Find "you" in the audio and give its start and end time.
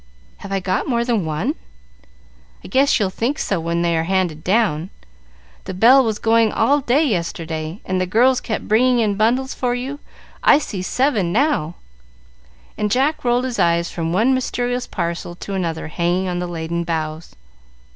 9.75-9.99